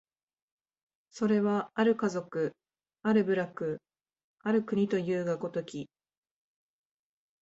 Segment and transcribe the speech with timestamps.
[1.11, 2.55] それは或る家族、
[3.03, 3.77] 或る部落、
[4.39, 5.91] 或る国というが如き、